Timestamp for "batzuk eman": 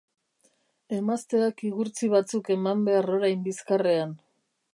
2.15-2.83